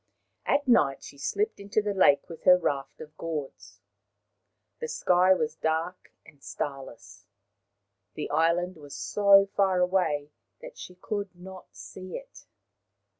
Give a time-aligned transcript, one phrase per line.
[0.47, 3.81] At night she slipped into the lake with her raft of gourds.
[4.79, 7.27] The sky was dark and starless;
[8.15, 12.47] the island was so far away that she could not see it.